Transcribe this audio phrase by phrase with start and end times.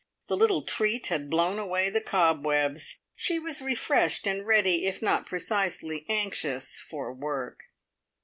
[0.25, 5.27] The little treat had blown away the cobwebs; she was refreshed and ready, if not
[5.27, 7.65] precisely anxious, for work.